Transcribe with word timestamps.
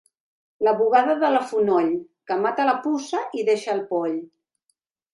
La 0.67 0.71
bugada 0.79 1.15
de 1.25 1.29
la 1.35 1.43
Fonoll, 1.51 1.93
que 2.31 2.39
mata 2.47 2.67
la 2.73 2.77
puça 2.89 3.23
i 3.43 3.49
deixa 3.53 3.75
el 3.79 3.89
poll. 3.95 4.21